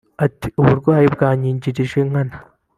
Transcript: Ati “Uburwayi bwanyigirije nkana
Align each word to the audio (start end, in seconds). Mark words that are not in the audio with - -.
Ati 0.25 0.47
“Uburwayi 0.61 1.07
bwanyigirije 1.15 1.99
nkana 2.09 2.35